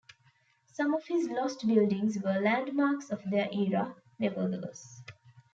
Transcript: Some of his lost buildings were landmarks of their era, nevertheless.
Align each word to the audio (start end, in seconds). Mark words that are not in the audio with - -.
Some 0.65 0.95
of 0.95 1.05
his 1.05 1.27
lost 1.29 1.67
buildings 1.67 2.17
were 2.17 2.39
landmarks 2.39 3.11
of 3.11 3.21
their 3.29 3.47
era, 3.53 3.93
nevertheless. 4.17 5.03